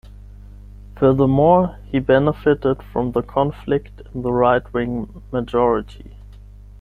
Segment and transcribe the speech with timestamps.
[0.97, 6.17] Furthermore, he benefited from the conflict in the right-wing majority.